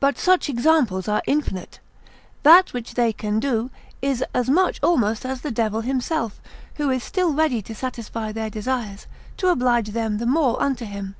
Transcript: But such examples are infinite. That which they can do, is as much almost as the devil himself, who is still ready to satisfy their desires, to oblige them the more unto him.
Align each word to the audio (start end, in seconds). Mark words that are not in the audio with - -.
But 0.00 0.16
such 0.16 0.48
examples 0.48 1.06
are 1.06 1.20
infinite. 1.26 1.80
That 2.44 2.72
which 2.72 2.94
they 2.94 3.12
can 3.12 3.38
do, 3.38 3.68
is 4.00 4.24
as 4.32 4.48
much 4.48 4.80
almost 4.82 5.26
as 5.26 5.42
the 5.42 5.50
devil 5.50 5.82
himself, 5.82 6.40
who 6.76 6.88
is 6.88 7.04
still 7.04 7.34
ready 7.34 7.60
to 7.60 7.74
satisfy 7.74 8.32
their 8.32 8.48
desires, 8.48 9.06
to 9.36 9.48
oblige 9.50 9.88
them 9.90 10.16
the 10.16 10.24
more 10.24 10.58
unto 10.62 10.86
him. 10.86 11.14